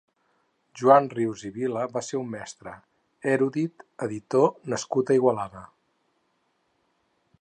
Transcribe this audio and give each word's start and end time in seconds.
Joan 0.79 1.09
Rius 1.17 1.43
i 1.49 1.51
Vila 1.57 1.83
va 1.97 2.03
ser 2.07 2.17
un 2.21 2.31
mestre, 2.31 2.73
èrudit, 3.35 3.87
editor 4.07 4.49
nascut 4.75 5.13
a 5.15 5.19
Igualada. 5.21 5.63